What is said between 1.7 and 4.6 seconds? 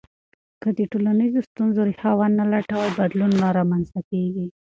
ریښه ونه لټوې، بدلون نه رامنځته کېږي.